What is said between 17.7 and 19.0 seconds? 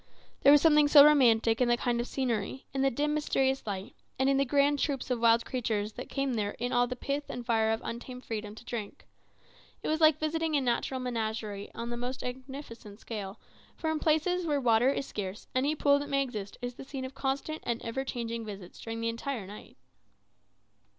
ever changing visits